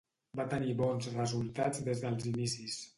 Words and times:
Va 0.39 0.45
tenir 0.53 0.73
bons 0.79 1.11
resultats 1.19 1.87
des 1.91 2.05
dels 2.07 2.31
inicis. 2.35 2.85